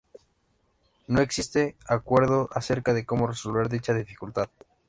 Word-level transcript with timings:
No 1.05 1.21
existe 1.21 1.77
acuerdo 1.85 2.49
acerca 2.53 2.95
de 2.95 3.05
cómo 3.05 3.27
resolver 3.27 3.69
dicha 3.69 3.93
dificultad. 3.93 4.49